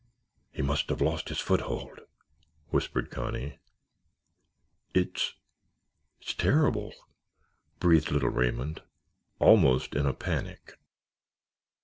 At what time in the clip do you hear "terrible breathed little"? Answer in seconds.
6.33-8.29